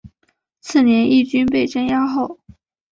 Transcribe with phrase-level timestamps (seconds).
[0.61, 2.39] 次年义军被镇压后。